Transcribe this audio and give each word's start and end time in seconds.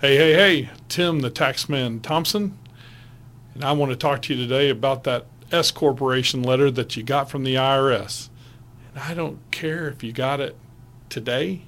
Hey, 0.00 0.16
hey, 0.16 0.32
hey, 0.34 0.70
Tim 0.88 1.22
the 1.22 1.28
Taxman 1.28 2.00
Thompson, 2.00 2.56
and 3.52 3.64
I 3.64 3.72
want 3.72 3.90
to 3.90 3.96
talk 3.96 4.22
to 4.22 4.32
you 4.32 4.40
today 4.40 4.70
about 4.70 5.02
that 5.02 5.26
S 5.50 5.72
Corporation 5.72 6.40
letter 6.40 6.70
that 6.70 6.96
you 6.96 7.02
got 7.02 7.28
from 7.28 7.42
the 7.42 7.56
IRS. 7.56 8.28
And 8.94 9.02
I 9.02 9.12
don't 9.12 9.40
care 9.50 9.88
if 9.88 10.04
you 10.04 10.12
got 10.12 10.38
it 10.38 10.56
today, 11.08 11.62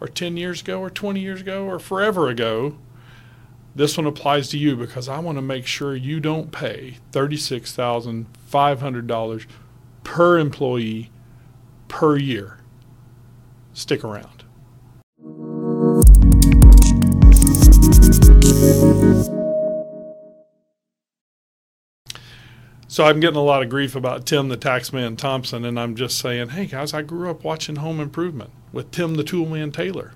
or 0.00 0.08
10 0.08 0.36
years 0.36 0.62
ago, 0.62 0.80
or 0.80 0.90
20 0.90 1.20
years 1.20 1.42
ago, 1.42 1.64
or 1.64 1.78
forever 1.78 2.26
ago. 2.26 2.76
This 3.76 3.96
one 3.96 4.08
applies 4.08 4.48
to 4.48 4.58
you 4.58 4.74
because 4.74 5.08
I 5.08 5.20
want 5.20 5.38
to 5.38 5.42
make 5.42 5.68
sure 5.68 5.94
you 5.94 6.18
don't 6.18 6.50
pay 6.50 6.96
$36,500 7.12 9.46
per 10.02 10.38
employee 10.40 11.12
per 11.86 12.16
year. 12.16 12.58
Stick 13.74 14.02
around. 14.02 14.35
So 22.96 23.04
I'm 23.04 23.20
getting 23.20 23.36
a 23.36 23.42
lot 23.42 23.62
of 23.62 23.68
grief 23.68 23.94
about 23.94 24.24
Tim 24.24 24.48
the 24.48 24.56
Taxman 24.56 25.18
Thompson, 25.18 25.66
and 25.66 25.78
I'm 25.78 25.96
just 25.96 26.18
saying, 26.18 26.48
hey 26.48 26.64
guys, 26.64 26.94
I 26.94 27.02
grew 27.02 27.28
up 27.28 27.44
watching 27.44 27.76
Home 27.76 28.00
Improvement 28.00 28.48
with 28.72 28.90
Tim 28.90 29.16
the 29.16 29.22
Toolman 29.22 29.70
Taylor. 29.70 30.14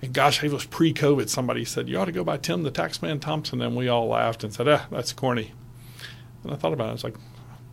And 0.00 0.12
gosh, 0.14 0.40
it 0.44 0.52
was 0.52 0.64
pre 0.64 0.94
COVID. 0.94 1.28
Somebody 1.28 1.64
said, 1.64 1.88
You 1.88 1.98
ought 1.98 2.04
to 2.04 2.12
go 2.12 2.22
by 2.22 2.36
Tim 2.36 2.62
the 2.62 2.70
Taxman 2.70 3.20
Thompson. 3.20 3.60
And 3.60 3.74
we 3.74 3.88
all 3.88 4.06
laughed 4.06 4.44
and 4.44 4.54
said, 4.54 4.68
Ah, 4.68 4.86
that's 4.88 5.12
corny. 5.12 5.50
And 6.44 6.52
I 6.52 6.54
thought 6.54 6.72
about 6.72 6.86
it. 6.86 6.90
I 6.90 6.92
was 6.92 7.02
like, 7.02 7.16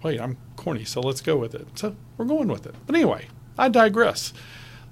Wait, 0.02 0.20
I'm 0.20 0.36
corny, 0.55 0.84
so 0.84 0.99
let's 0.99 1.22
go 1.22 1.38
with 1.38 1.53
it. 1.53 1.67
So 1.75 1.95
we're 2.17 2.25
going 2.25 2.47
with 2.47 2.66
it. 2.66 2.73
But 2.88 2.95
anyway, 2.95 3.27
I 3.55 3.70
digress. 3.70 4.34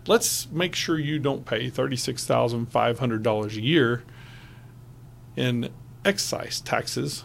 Let's 0.06 0.48
make 0.52 0.76
sure 0.76 1.00
you 1.00 1.18
don't 1.18 1.48
pay 1.48 1.72
$36,500 1.72 3.56
a 3.56 3.62
year 3.62 4.04
in 5.36 5.72
excise 6.06 6.62
taxes 6.62 7.24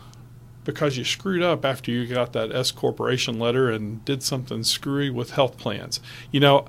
because 0.65 0.97
you 0.97 1.05
screwed 1.05 1.43
up 1.43 1.65
after 1.65 1.91
you 1.91 2.07
got 2.07 2.33
that 2.35 2.55
S 2.55 2.71
corporation 2.71 3.39
letter 3.39 3.71
and 3.71 4.05
did 4.05 4.23
something 4.23 4.63
screwy 4.63 5.11
with 5.11 5.31
health 5.31 5.57
plans. 5.57 6.01
You 6.31 6.41
know, 6.41 6.67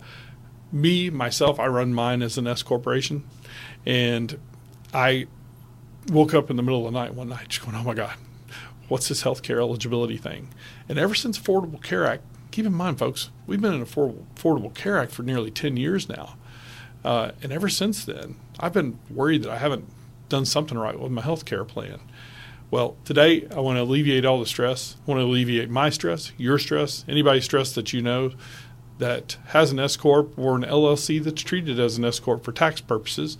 me 0.71 1.09
myself, 1.09 1.59
I 1.59 1.67
run 1.67 1.93
mine 1.93 2.21
as 2.21 2.37
an 2.37 2.47
S 2.47 2.63
corporation, 2.63 3.23
and 3.85 4.39
I 4.93 5.27
woke 6.09 6.33
up 6.33 6.49
in 6.49 6.55
the 6.55 6.63
middle 6.63 6.87
of 6.87 6.93
the 6.93 6.99
night 6.99 7.13
one 7.13 7.29
night 7.29 7.49
just 7.49 7.65
going, 7.65 7.75
"Oh 7.75 7.83
my 7.83 7.93
God, 7.93 8.15
what's 8.87 9.09
this 9.09 9.23
healthcare 9.23 9.59
eligibility 9.59 10.17
thing?" 10.17 10.49
And 10.87 10.97
ever 10.97 11.13
since 11.13 11.37
Affordable 11.37 11.81
Care 11.81 12.05
Act, 12.05 12.23
keep 12.51 12.65
in 12.65 12.73
mind, 12.73 12.97
folks, 12.97 13.29
we've 13.45 13.61
been 13.61 13.73
in 13.73 13.85
Affordable, 13.85 14.25
Affordable 14.35 14.73
Care 14.73 14.97
Act 14.97 15.11
for 15.11 15.23
nearly 15.23 15.51
ten 15.51 15.75
years 15.75 16.07
now, 16.07 16.35
uh, 17.03 17.31
and 17.41 17.51
ever 17.51 17.67
since 17.67 18.05
then, 18.05 18.35
I've 18.59 18.73
been 18.73 18.99
worried 19.09 19.43
that 19.43 19.51
I 19.51 19.57
haven't 19.57 19.85
done 20.29 20.45
something 20.45 20.77
right 20.77 20.97
with 20.97 21.11
my 21.11 21.21
health 21.21 21.43
care 21.43 21.65
plan. 21.65 21.99
Well, 22.71 22.95
today 23.03 23.45
I 23.53 23.59
want 23.59 23.77
to 23.77 23.83
alleviate 23.83 24.23
all 24.23 24.39
the 24.39 24.45
stress. 24.45 24.95
I 25.05 25.11
want 25.11 25.19
to 25.19 25.25
alleviate 25.25 25.69
my 25.69 25.89
stress, 25.89 26.31
your 26.37 26.57
stress, 26.57 27.03
anybody's 27.05 27.43
stress 27.43 27.75
that 27.75 27.91
you 27.91 28.01
know 28.01 28.31
that 28.97 29.35
has 29.47 29.73
an 29.73 29.79
S 29.79 29.97
corp 29.97 30.39
or 30.39 30.55
an 30.55 30.63
LLC 30.63 31.21
that's 31.21 31.41
treated 31.41 31.81
as 31.81 31.97
an 31.97 32.05
S 32.05 32.21
corp 32.21 32.45
for 32.45 32.53
tax 32.53 32.79
purposes, 32.79 33.37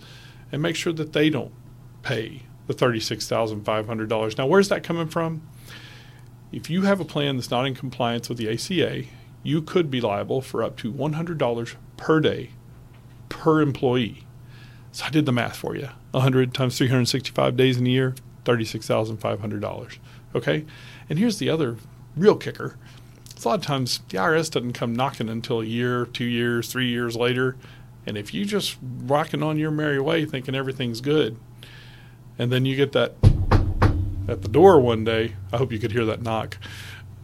and 0.52 0.60
make 0.60 0.76
sure 0.76 0.92
that 0.92 1.14
they 1.14 1.30
don't 1.30 1.52
pay 2.02 2.42
the 2.66 2.74
thirty-six 2.74 3.26
thousand 3.26 3.64
five 3.64 3.86
hundred 3.86 4.10
dollars. 4.10 4.36
Now, 4.36 4.46
where's 4.46 4.68
that 4.68 4.84
coming 4.84 5.08
from? 5.08 5.48
If 6.52 6.68
you 6.68 6.82
have 6.82 7.00
a 7.00 7.04
plan 7.04 7.36
that's 7.36 7.50
not 7.50 7.66
in 7.66 7.74
compliance 7.74 8.28
with 8.28 8.36
the 8.36 8.50
ACA, 8.50 9.04
you 9.42 9.62
could 9.62 9.90
be 9.90 10.02
liable 10.02 10.42
for 10.42 10.62
up 10.62 10.76
to 10.78 10.92
one 10.92 11.14
hundred 11.14 11.38
dollars 11.38 11.74
per 11.96 12.20
day 12.20 12.50
per 13.30 13.62
employee. 13.62 14.26
So 14.90 15.06
I 15.06 15.08
did 15.08 15.24
the 15.24 15.32
math 15.32 15.56
for 15.56 15.74
you. 15.74 15.88
100 16.10 16.52
times 16.52 16.76
365 16.76 17.56
days 17.56 17.78
in 17.78 17.86
a 17.86 17.88
year, 17.88 18.14
$36,500. 18.44 19.98
Okay? 20.34 20.64
And 21.08 21.18
here's 21.18 21.38
the 21.38 21.50
other 21.50 21.76
real 22.16 22.36
kicker. 22.36 22.76
a 23.42 23.48
lot 23.48 23.58
of 23.58 23.64
times 23.64 24.00
the 24.08 24.18
IRS 24.18 24.50
doesn't 24.50 24.72
come 24.72 24.94
knocking 24.94 25.28
until 25.28 25.60
a 25.60 25.64
year, 25.64 26.06
two 26.06 26.24
years, 26.24 26.70
three 26.70 26.88
years 26.88 27.16
later. 27.16 27.56
And 28.06 28.16
if 28.18 28.34
you 28.34 28.44
just 28.44 28.78
rocking 28.82 29.42
on 29.42 29.58
your 29.58 29.70
merry 29.70 30.00
way 30.00 30.24
thinking 30.24 30.54
everything's 30.54 31.00
good, 31.00 31.38
and 32.38 32.50
then 32.50 32.64
you 32.64 32.76
get 32.76 32.92
that 32.92 33.14
at 34.28 34.42
the 34.42 34.48
door 34.48 34.80
one 34.80 35.04
day, 35.04 35.34
I 35.52 35.56
hope 35.58 35.72
you 35.72 35.78
could 35.78 35.92
hear 35.92 36.04
that 36.06 36.22
knock, 36.22 36.58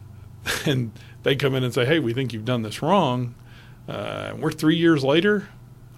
and 0.67 0.93
they 1.23 1.37
come 1.37 1.55
in 1.55 1.65
and 1.65 1.75
say, 1.75 1.85
hey, 1.85 1.99
we 1.99 2.13
think 2.13 2.33
you've 2.33 2.45
done 2.45 2.63
this 2.63 2.83
wrong. 2.83 3.35
Uh, 3.89 4.35
we're 4.39 4.53
three 4.53 4.77
years 4.77 5.03
later. 5.03 5.49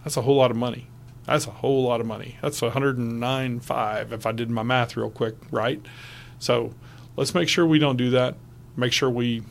That's 0.05 0.17
a 0.17 0.23
whole 0.23 0.37
lot 0.37 0.51
of 0.51 0.57
money. 0.57 0.90
That's 1.31 1.47
a 1.47 1.53
whole 1.53 1.85
lot 1.85 2.01
of 2.01 2.09
money. 2.09 2.39
That's 2.43 2.61
109.5 2.61 4.13
if 4.13 4.27
I 4.27 4.33
did 4.33 4.51
my 4.51 4.65
math 4.65 4.97
real 4.97 5.11
quick, 5.11 5.37
right? 5.53 5.81
So 6.41 6.75
let's 7.15 7.37
make 7.37 7.49
sure 7.49 7.65
we 7.65 7.79
don't 7.79 7.97
do 7.97 8.11
that. 8.11 8.35
Make 8.77 8.93
sure 8.93 9.09
we 9.09 9.45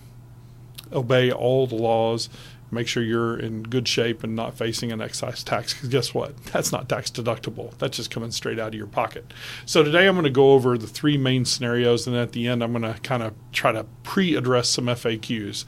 obey 0.92 1.32
all 1.32 1.68
the 1.68 1.76
laws. 1.76 2.28
Make 2.70 2.90
sure 2.90 3.02
you're 3.02 3.40
in 3.40 3.64
good 3.64 3.88
shape 3.88 4.26
and 4.26 4.36
not 4.36 4.58
facing 4.58 4.92
an 4.92 5.00
excise 5.00 5.42
tax. 5.42 5.74
Because 5.74 5.88
guess 5.88 6.14
what? 6.14 6.36
That's 6.48 6.74
not 6.74 6.90
tax 6.90 7.10
deductible. 7.10 7.78
That's 7.78 7.96
just 7.96 8.12
coming 8.12 8.32
straight 8.32 8.60
out 8.60 8.68
of 8.68 8.76
your 8.76 8.86
pocket. 8.86 9.34
So 9.66 9.82
today 9.82 10.06
I'm 10.06 10.16
going 10.16 10.26
to 10.26 10.30
go 10.30 10.52
over 10.52 10.78
the 10.78 10.86
three 10.86 11.18
main 11.18 11.46
scenarios, 11.46 12.06
and 12.08 12.16
at 12.18 12.34
the 12.34 12.46
end 12.46 12.62
I'm 12.62 12.74
going 12.74 12.94
to 12.94 13.00
kind 13.00 13.24
of 13.24 13.36
try 13.54 13.72
to 13.72 13.86
pre-address 14.04 14.68
some 14.68 14.88
FAQs 14.88 15.64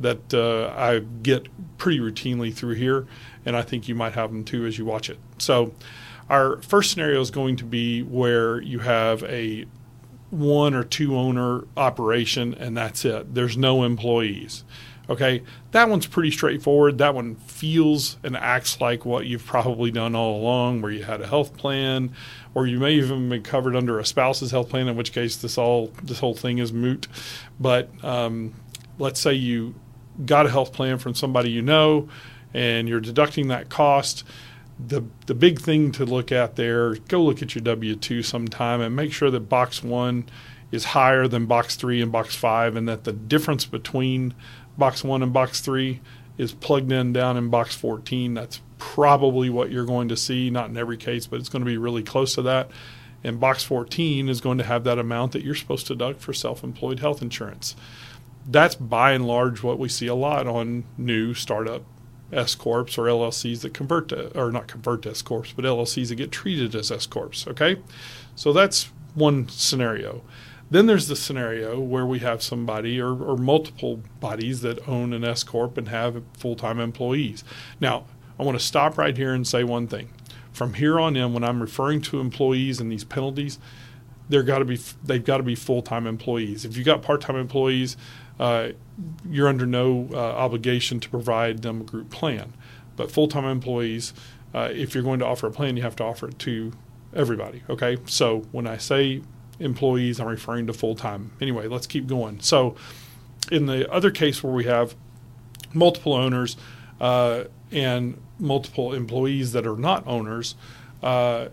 that 0.00 0.34
uh, 0.34 0.74
I 0.76 0.98
get 0.98 1.46
pretty 1.78 2.00
routinely 2.00 2.52
through 2.52 2.74
here, 2.74 3.06
and 3.44 3.56
I 3.56 3.62
think 3.62 3.88
you 3.88 3.94
might 3.94 4.14
have 4.14 4.30
them 4.30 4.44
too 4.44 4.66
as 4.66 4.78
you 4.78 4.84
watch 4.84 5.10
it. 5.10 5.18
So, 5.38 5.72
our 6.30 6.62
first 6.62 6.90
scenario 6.90 7.20
is 7.20 7.30
going 7.30 7.56
to 7.56 7.64
be 7.64 8.02
where 8.02 8.60
you 8.60 8.78
have 8.80 9.22
a 9.24 9.66
one 10.30 10.74
or 10.74 10.82
two 10.82 11.16
owner 11.16 11.64
operation, 11.76 12.54
and 12.54 12.76
that's 12.76 13.04
it. 13.04 13.34
There's 13.34 13.56
no 13.56 13.84
employees. 13.84 14.64
Okay, 15.10 15.42
that 15.72 15.90
one's 15.90 16.06
pretty 16.06 16.30
straightforward. 16.30 16.98
That 16.98 17.14
one 17.14 17.34
feels 17.34 18.16
and 18.22 18.36
acts 18.36 18.80
like 18.80 19.04
what 19.04 19.26
you've 19.26 19.44
probably 19.44 19.90
done 19.90 20.14
all 20.14 20.40
along, 20.40 20.80
where 20.80 20.92
you 20.92 21.02
had 21.02 21.20
a 21.20 21.26
health 21.26 21.56
plan, 21.56 22.12
or 22.54 22.66
you 22.66 22.78
may 22.78 22.92
even 22.92 23.28
been 23.28 23.42
covered 23.42 23.76
under 23.76 23.98
a 23.98 24.06
spouse's 24.06 24.52
health 24.52 24.70
plan. 24.70 24.88
In 24.88 24.96
which 24.96 25.12
case, 25.12 25.36
this 25.36 25.58
all 25.58 25.92
this 26.02 26.20
whole 26.20 26.34
thing 26.34 26.58
is 26.58 26.72
moot. 26.72 27.08
But 27.60 27.90
um, 28.02 28.54
let's 28.98 29.20
say 29.20 29.34
you 29.34 29.74
got 30.24 30.46
a 30.46 30.50
health 30.50 30.72
plan 30.72 30.98
from 30.98 31.14
somebody 31.14 31.50
you 31.50 31.62
know, 31.62 32.08
and 32.54 32.88
you're 32.88 33.00
deducting 33.00 33.48
that 33.48 33.68
cost. 33.68 34.24
The, 34.84 35.04
the 35.26 35.34
big 35.34 35.60
thing 35.60 35.92
to 35.92 36.04
look 36.04 36.32
at 36.32 36.56
there, 36.56 36.94
go 36.94 37.22
look 37.22 37.42
at 37.42 37.54
your 37.54 37.62
W 37.62 37.94
2 37.94 38.22
sometime 38.22 38.80
and 38.80 38.96
make 38.96 39.12
sure 39.12 39.30
that 39.30 39.48
box 39.48 39.82
one 39.82 40.28
is 40.70 40.86
higher 40.86 41.28
than 41.28 41.46
box 41.46 41.76
three 41.76 42.00
and 42.00 42.10
box 42.10 42.34
five, 42.34 42.76
and 42.76 42.88
that 42.88 43.04
the 43.04 43.12
difference 43.12 43.66
between 43.66 44.34
box 44.78 45.04
one 45.04 45.22
and 45.22 45.32
box 45.32 45.60
three 45.60 46.00
is 46.38 46.52
plugged 46.52 46.90
in 46.90 47.12
down 47.12 47.36
in 47.36 47.50
box 47.50 47.76
14. 47.76 48.34
That's 48.34 48.60
probably 48.78 49.50
what 49.50 49.70
you're 49.70 49.84
going 49.84 50.08
to 50.08 50.16
see, 50.16 50.48
not 50.48 50.70
in 50.70 50.76
every 50.76 50.96
case, 50.96 51.26
but 51.26 51.38
it's 51.38 51.50
going 51.50 51.62
to 51.62 51.70
be 51.70 51.76
really 51.76 52.02
close 52.02 52.34
to 52.34 52.42
that. 52.42 52.70
And 53.22 53.38
box 53.38 53.62
14 53.62 54.28
is 54.30 54.40
going 54.40 54.58
to 54.58 54.64
have 54.64 54.82
that 54.84 54.98
amount 54.98 55.32
that 55.32 55.44
you're 55.44 55.54
supposed 55.54 55.86
to 55.88 55.94
deduct 55.94 56.20
for 56.20 56.32
self 56.32 56.64
employed 56.64 57.00
health 57.00 57.20
insurance 57.20 57.76
that's 58.46 58.74
by 58.74 59.12
and 59.12 59.26
large 59.26 59.62
what 59.62 59.78
we 59.78 59.88
see 59.88 60.06
a 60.06 60.14
lot 60.14 60.46
on 60.46 60.84
new 60.98 61.34
startup 61.34 61.82
S 62.32 62.54
corps 62.54 62.98
or 62.98 63.06
LLCs 63.06 63.60
that 63.60 63.74
convert 63.74 64.08
to, 64.08 64.36
or 64.38 64.50
not 64.50 64.66
convert 64.66 65.02
to 65.02 65.10
S 65.10 65.22
corps, 65.22 65.46
but 65.54 65.64
LLCs 65.64 66.08
that 66.08 66.14
get 66.16 66.32
treated 66.32 66.74
as 66.74 66.90
S 66.90 67.06
corps. 67.06 67.44
Okay, 67.46 67.76
so 68.34 68.52
that's 68.52 68.90
one 69.14 69.48
scenario. 69.48 70.22
Then 70.70 70.86
there's 70.86 71.08
the 71.08 71.16
scenario 71.16 71.78
where 71.78 72.06
we 72.06 72.20
have 72.20 72.42
somebody 72.42 72.98
or, 72.98 73.12
or 73.22 73.36
multiple 73.36 74.00
bodies 74.20 74.62
that 74.62 74.88
own 74.88 75.12
an 75.12 75.22
S 75.22 75.44
corp 75.44 75.76
and 75.76 75.88
have 75.88 76.22
full 76.38 76.56
time 76.56 76.80
employees. 76.80 77.44
Now, 77.78 78.06
I 78.38 78.42
want 78.42 78.58
to 78.58 78.64
stop 78.64 78.96
right 78.96 79.16
here 79.16 79.34
and 79.34 79.46
say 79.46 79.64
one 79.64 79.86
thing. 79.86 80.08
From 80.50 80.74
here 80.74 80.98
on 80.98 81.14
in, 81.14 81.34
when 81.34 81.44
I'm 81.44 81.60
referring 81.60 82.00
to 82.02 82.20
employees 82.20 82.80
and 82.80 82.90
these 82.90 83.04
penalties, 83.04 83.58
they're 84.30 84.42
got 84.42 84.60
to 84.60 84.64
be 84.64 84.80
they've 85.04 85.24
got 85.24 85.36
to 85.36 85.42
be 85.42 85.54
full 85.54 85.82
time 85.82 86.06
employees. 86.06 86.64
If 86.64 86.76
you've 86.76 86.86
got 86.86 87.02
part 87.02 87.20
time 87.20 87.36
employees, 87.36 87.98
you're 89.28 89.48
under 89.48 89.66
no 89.66 90.08
uh, 90.12 90.16
obligation 90.16 91.00
to 91.00 91.08
provide 91.08 91.62
them 91.62 91.80
a 91.80 91.84
group 91.84 92.10
plan. 92.10 92.52
But 92.96 93.10
full 93.10 93.28
time 93.28 93.44
employees, 93.44 94.12
uh, 94.54 94.68
if 94.72 94.94
you're 94.94 95.04
going 95.04 95.18
to 95.20 95.26
offer 95.26 95.46
a 95.46 95.50
plan, 95.50 95.76
you 95.76 95.82
have 95.82 95.96
to 95.96 96.04
offer 96.04 96.28
it 96.28 96.38
to 96.40 96.72
everybody. 97.14 97.62
Okay, 97.68 97.98
so 98.06 98.40
when 98.52 98.66
I 98.66 98.76
say 98.76 99.22
employees, 99.58 100.20
I'm 100.20 100.26
referring 100.26 100.66
to 100.66 100.72
full 100.72 100.94
time. 100.94 101.32
Anyway, 101.40 101.68
let's 101.68 101.86
keep 101.86 102.06
going. 102.06 102.40
So 102.40 102.74
in 103.50 103.66
the 103.66 103.90
other 103.90 104.10
case 104.10 104.42
where 104.42 104.52
we 104.52 104.64
have 104.64 104.94
multiple 105.72 106.12
owners 106.12 106.56
uh, 107.00 107.44
and 107.70 108.20
multiple 108.38 108.92
employees 108.92 109.52
that 109.52 109.66
are 109.66 109.76
not 109.76 110.06
owners, 110.06 110.54
uh, 111.02 111.48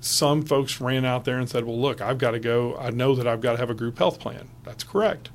some 0.00 0.42
folks 0.42 0.80
ran 0.80 1.04
out 1.04 1.24
there 1.24 1.38
and 1.38 1.48
said, 1.48 1.64
Well, 1.64 1.78
look, 1.78 2.00
I've 2.00 2.18
got 2.18 2.30
to 2.30 2.40
go. 2.40 2.76
I 2.78 2.90
know 2.90 3.14
that 3.14 3.26
I've 3.26 3.40
got 3.40 3.52
to 3.52 3.58
have 3.58 3.70
a 3.70 3.74
group 3.74 3.98
health 3.98 4.18
plan. 4.18 4.48
That's 4.64 4.82
correct. 4.82 5.30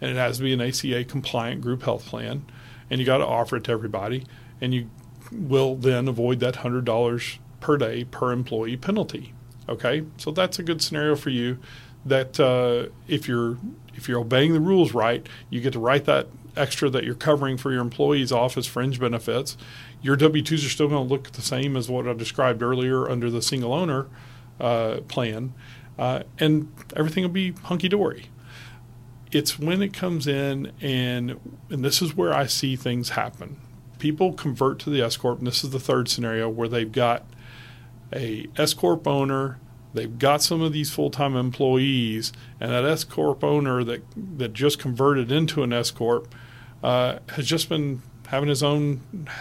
And 0.00 0.10
it 0.10 0.16
has 0.16 0.38
to 0.38 0.42
be 0.42 0.52
an 0.52 0.60
ACA 0.60 1.04
compliant 1.04 1.60
group 1.60 1.82
health 1.82 2.06
plan. 2.06 2.44
And 2.88 3.00
you 3.00 3.06
got 3.06 3.18
to 3.18 3.26
offer 3.26 3.56
it 3.56 3.64
to 3.64 3.72
everybody. 3.72 4.24
And 4.60 4.74
you 4.74 4.90
will 5.30 5.76
then 5.76 6.08
avoid 6.08 6.40
that 6.40 6.56
$100 6.56 7.38
per 7.60 7.76
day 7.76 8.04
per 8.04 8.32
employee 8.32 8.76
penalty. 8.76 9.34
Okay, 9.68 10.04
so 10.16 10.30
that's 10.30 10.58
a 10.58 10.62
good 10.62 10.82
scenario 10.82 11.14
for 11.14 11.30
you. 11.30 11.58
That 12.04 12.40
uh, 12.40 12.90
if 13.06 13.28
you're 13.28 13.58
if 13.94 14.08
you're 14.08 14.20
obeying 14.20 14.54
the 14.54 14.60
rules 14.60 14.94
right, 14.94 15.28
you 15.50 15.60
get 15.60 15.74
to 15.74 15.78
write 15.78 16.06
that 16.06 16.28
extra 16.56 16.90
that 16.90 17.04
you're 17.04 17.14
covering 17.14 17.56
for 17.56 17.70
your 17.70 17.82
employees 17.82 18.32
off 18.32 18.56
as 18.56 18.66
fringe 18.66 18.98
benefits. 18.98 19.56
Your 20.02 20.16
W 20.16 20.42
2s 20.42 20.66
are 20.66 20.70
still 20.70 20.88
going 20.88 21.06
to 21.06 21.14
look 21.14 21.32
the 21.32 21.42
same 21.42 21.76
as 21.76 21.88
what 21.88 22.08
I 22.08 22.14
described 22.14 22.62
earlier 22.62 23.08
under 23.08 23.30
the 23.30 23.42
single 23.42 23.72
owner 23.72 24.06
uh, 24.58 25.00
plan, 25.08 25.52
uh, 25.98 26.22
and 26.38 26.72
everything 26.96 27.22
will 27.22 27.30
be 27.30 27.52
hunky 27.64 27.88
dory. 27.88 28.26
It's 29.32 29.58
when 29.58 29.82
it 29.82 29.92
comes 29.92 30.26
in, 30.26 30.72
and 30.80 31.38
and 31.70 31.84
this 31.84 32.02
is 32.02 32.16
where 32.16 32.32
I 32.34 32.46
see 32.46 32.76
things 32.76 33.10
happen. 33.10 33.56
People 33.98 34.32
convert 34.32 34.78
to 34.80 34.90
the 34.90 35.02
S 35.02 35.16
corp, 35.16 35.38
and 35.38 35.46
this 35.46 35.62
is 35.62 35.70
the 35.70 35.80
third 35.80 36.08
scenario 36.08 36.48
where 36.48 36.68
they've 36.68 36.90
got 36.90 37.24
a 38.12 38.46
S 38.56 38.74
corp 38.74 39.06
owner 39.06 39.58
they've 39.94 40.18
got 40.18 40.42
some 40.42 40.62
of 40.62 40.72
these 40.72 40.90
full-time 40.90 41.36
employees, 41.36 42.32
and 42.60 42.70
that 42.70 42.84
S 42.84 43.04
corp 43.04 43.42
owner 43.42 43.84
that 43.84 44.02
that 44.38 44.52
just 44.52 44.78
converted 44.78 45.32
into 45.32 45.62
an 45.62 45.72
S 45.72 45.90
corp 45.90 46.32
uh, 46.82 47.18
has 47.30 47.46
just 47.46 47.68
been 47.68 48.02
having 48.28 48.48
his 48.48 48.62
own 48.62 49.00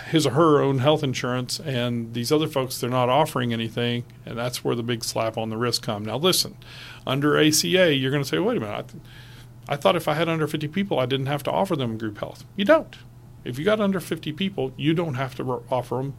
his 0.09 0.25
or 0.25 0.31
her 0.31 0.61
own 0.61 0.79
health 0.79 1.03
insurance, 1.03 1.59
and 1.59 2.13
these 2.13 2.31
other 2.31 2.47
folks 2.47 2.79
they're 2.79 2.89
not 2.89 3.09
offering 3.09 3.53
anything, 3.53 4.03
and 4.25 4.37
that's 4.37 4.63
where 4.63 4.75
the 4.75 4.83
big 4.83 5.03
slap 5.03 5.37
on 5.37 5.49
the 5.49 5.57
wrist 5.57 5.81
come. 5.81 6.03
Now, 6.03 6.17
listen, 6.17 6.57
under 7.05 7.37
ACA, 7.37 7.93
you're 7.93 8.11
going 8.11 8.23
to 8.23 8.29
say, 8.29 8.39
wait 8.39 8.57
a 8.57 8.59
minute. 8.59 8.91
I, 8.93 8.97
I 9.69 9.75
thought 9.75 9.95
if 9.95 10.07
I 10.07 10.15
had 10.15 10.27
under 10.27 10.47
50 10.47 10.67
people, 10.69 10.99
I 10.99 11.05
didn't 11.05 11.27
have 11.27 11.43
to 11.43 11.51
offer 11.51 11.75
them 11.75 11.97
group 11.99 12.17
health. 12.17 12.43
You 12.55 12.65
don't. 12.65 12.97
If 13.45 13.59
you 13.59 13.63
got 13.63 13.79
under 13.79 13.99
50 13.99 14.33
people, 14.33 14.73
you 14.75 14.95
don't 14.95 15.13
have 15.13 15.35
to 15.35 15.63
offer 15.69 15.97
them 15.97 16.15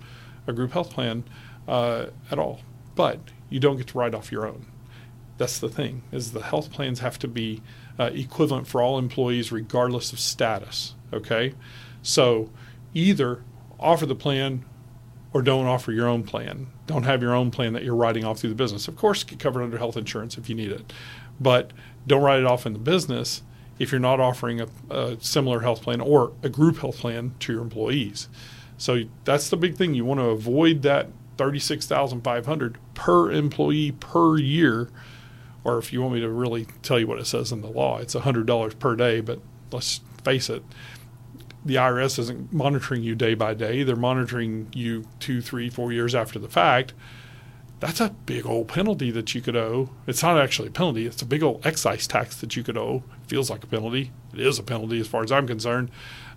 a 0.47 0.53
group 0.53 0.73
health 0.73 0.91
plan 0.91 1.25
uh, 1.67 2.07
at 2.31 2.39
all. 2.39 2.61
But 2.95 3.19
you 3.51 3.59
don't 3.59 3.77
get 3.77 3.89
to 3.89 3.99
write 3.99 4.15
off 4.15 4.31
your 4.31 4.47
own. 4.47 4.67
That's 5.37 5.59
the 5.59 5.69
thing 5.69 6.03
is 6.13 6.33
the 6.33 6.43
health 6.43 6.71
plans 6.71 7.01
have 7.01 7.19
to 7.19 7.29
be 7.29 7.61
uh, 7.99 8.11
equivalent 8.13 8.69
for 8.69 8.83
all 8.83 8.99
employees 8.99 9.51
regardless 9.51 10.13
of 10.13 10.21
status. 10.21 10.95
Okay, 11.13 11.55
so 12.03 12.51
either 12.95 13.43
offer 13.81 14.07
the 14.07 14.15
plan 14.15 14.65
or 15.33 15.43
don't 15.43 15.67
offer 15.67 15.93
your 15.93 16.07
own 16.07 16.23
plan. 16.23 16.69
Don't 16.87 17.05
have 17.05 17.23
your 17.23 17.35
own 17.35 17.51
plan 17.51 17.73
that 17.73 17.83
you're 17.83 17.97
writing 17.97 18.25
off 18.25 18.39
through 18.39 18.51
the 18.51 18.57
business. 18.57 18.87
Of 18.87 18.97
course, 18.97 19.25
get 19.25 19.39
covered 19.39 19.63
under 19.63 19.79
health 19.79 19.97
insurance 19.97 20.37
if 20.37 20.49
you 20.49 20.55
need 20.55 20.71
it, 20.71 20.93
but 21.41 21.73
don't 22.11 22.23
write 22.23 22.41
it 22.41 22.45
off 22.45 22.67
in 22.67 22.73
the 22.73 22.79
business 22.81 23.43
if 23.79 23.93
you're 23.93 24.01
not 24.01 24.19
offering 24.19 24.61
a, 24.61 24.67
a 24.91 25.17
similar 25.21 25.61
health 25.61 25.81
plan 25.83 26.01
or 26.01 26.33
a 26.43 26.49
group 26.49 26.79
health 26.79 26.99
plan 26.99 27.33
to 27.39 27.53
your 27.53 27.63
employees. 27.63 28.29
So 28.77 29.05
that's 29.25 29.49
the 29.49 29.57
big 29.57 29.77
thing. 29.77 29.95
You 29.95 30.05
want 30.05 30.19
to 30.19 30.27
avoid 30.27 30.83
that 30.83 31.09
36,500 31.39 32.79
per 32.95 33.31
employee 33.31 33.93
per 33.93 34.39
year. 34.39 34.91
Or 35.63 35.79
if 35.79 35.93
you 35.93 36.03
want 36.03 36.15
me 36.15 36.21
to 36.21 36.29
really 36.29 36.67
tell 36.83 36.99
you 36.99 37.07
what 37.07 37.21
it 37.21 37.27
says 37.27 37.53
in 37.53 37.61
the 37.61 37.69
law, 37.69 37.99
it's 37.99 38.15
$100 38.15 38.79
per 38.79 38.97
day. 38.97 39.21
But 39.21 39.41
let's 39.71 40.01
face 40.25 40.51
it, 40.51 40.65
the 41.65 41.77
IRS 41.77 42.19
isn't 42.19 42.53
monitoring 42.53 43.05
you 43.05 43.15
day 43.15 43.35
by 43.35 43.55
day. 43.55 43.85
They're 43.85 43.95
monitoring 43.95 44.67
you 44.75 45.05
two, 45.21 45.41
three, 45.41 45.71
four 45.71 45.93
years 45.93 46.15
after 46.15 46.41
the 46.41 46.49
fact. 46.49 46.93
That's 47.81 48.01
a 48.01 48.11
big 48.27 48.45
old 48.47 48.69
penalty 48.69 49.11
that 49.11 49.35
you 49.35 49.41
could 49.41 49.57
owe. 49.57 49.89
It's 50.07 50.23
not 50.23 50.39
actually 50.39 50.69
a 50.69 50.71
penalty, 50.71 51.07
it's 51.07 51.23
a 51.23 51.27
big 51.27 51.43
old 51.43 51.67
excise 51.67 52.07
tax 52.07 52.37
that 52.37 52.55
you 52.55 52.63
could 52.63 52.77
owe. 52.77 53.03
It 53.25 53.29
feels 53.29 53.51
like 53.51 53.65
a 53.65 53.67
penalty. 53.67 54.13
It 54.35 54.41
is 54.41 54.59
a 54.59 54.63
penalty 54.63 55.01
as 55.01 55.09
far 55.09 55.25
as 55.25 55.33
I'm 55.33 55.47
concerned 55.47 55.91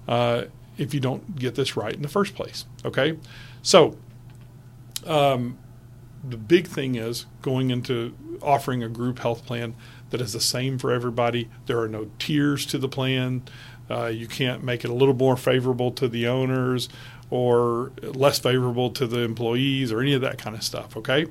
uh, 0.08 0.46
if 0.78 0.94
you 0.94 1.00
don't 1.00 1.36
get 1.36 1.56
this 1.56 1.76
right 1.76 1.94
in 1.94 2.02
the 2.02 2.08
first 2.08 2.34
place. 2.34 2.66
Okay? 2.86 3.20
So, 3.62 3.98
um, 5.06 5.58
the 6.24 6.38
big 6.38 6.68
thing 6.68 6.96
is 6.96 7.26
going 7.42 7.70
into 7.70 8.16
offering 8.42 8.82
a 8.82 8.88
group 8.88 9.20
health 9.20 9.46
plan 9.46 9.76
that 10.12 10.22
is 10.22 10.32
the 10.32 10.40
same 10.40 10.78
for 10.78 10.92
everybody. 10.92 11.50
There 11.66 11.80
are 11.80 11.90
no 11.90 12.10
tiers 12.20 12.66
to 12.68 12.78
the 12.78 12.88
plan. 12.88 13.44
Uh, 13.90 14.06
you 14.06 14.28
can't 14.28 14.64
make 14.64 14.86
it 14.86 14.90
a 14.90 14.94
little 14.94 15.14
more 15.14 15.36
favorable 15.36 15.92
to 15.92 16.08
the 16.08 16.28
owners 16.28 16.88
or 17.34 17.92
less 18.04 18.38
favorable 18.38 18.92
to 18.92 19.08
the 19.08 19.22
employees 19.22 19.92
or 19.92 20.02
any 20.02 20.14
of 20.14 20.22
that 20.22 20.38
kind 20.38 20.56
of 20.56 20.62
stuff. 20.62 20.96
Okay. 20.96 21.26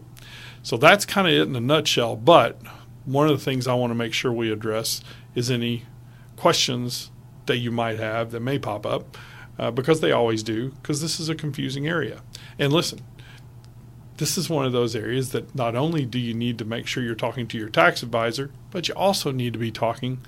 So 0.64 0.76
that's 0.76 1.06
kind 1.06 1.28
of 1.28 1.32
it 1.32 1.42
in 1.42 1.54
a 1.54 1.60
nutshell. 1.60 2.16
But 2.16 2.60
one 3.04 3.28
of 3.28 3.38
the 3.38 3.44
things 3.44 3.68
I 3.68 3.74
want 3.74 3.92
to 3.92 3.94
make 3.94 4.12
sure 4.12 4.32
we 4.32 4.50
address 4.50 5.00
is 5.36 5.48
any 5.48 5.84
questions 6.34 7.12
that 7.46 7.58
you 7.58 7.70
might 7.70 8.00
have 8.00 8.32
that 8.32 8.40
may 8.40 8.58
pop 8.58 8.84
up 8.84 9.16
uh, 9.60 9.70
because 9.70 10.00
they 10.00 10.10
always 10.10 10.42
do, 10.42 10.70
because 10.70 11.00
this 11.00 11.20
is 11.20 11.28
a 11.28 11.36
confusing 11.36 11.86
area. 11.86 12.22
And 12.58 12.72
listen, 12.72 12.98
this 14.16 14.36
is 14.36 14.50
one 14.50 14.66
of 14.66 14.72
those 14.72 14.96
areas 14.96 15.30
that 15.30 15.54
not 15.54 15.76
only 15.76 16.04
do 16.04 16.18
you 16.18 16.34
need 16.34 16.58
to 16.58 16.64
make 16.64 16.88
sure 16.88 17.04
you're 17.04 17.14
talking 17.14 17.46
to 17.46 17.56
your 17.56 17.68
tax 17.68 18.02
advisor, 18.02 18.50
but 18.72 18.88
you 18.88 18.94
also 18.94 19.30
need 19.30 19.52
to 19.52 19.58
be 19.60 19.70
talking 19.70 20.18